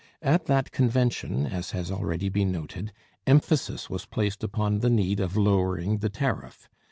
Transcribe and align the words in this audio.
At 0.23 0.47
that 0.47 0.71
convention, 0.71 1.45
as 1.45 1.69
has 1.77 1.91
already 1.91 2.27
been 2.27 2.51
noted, 2.51 2.91
emphasis 3.27 3.87
was 3.87 4.07
placed 4.07 4.43
upon 4.43 4.79
the 4.79 4.89
need 4.89 5.19
of 5.19 5.37
lowering 5.37 5.99
the 5.99 6.09
tariff. 6.09 6.67